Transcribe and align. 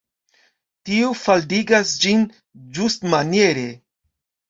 Tio 0.91 1.11
faldigas 1.25 1.93
ĝin 2.07 2.25
ĝustmaniere. 2.81 3.71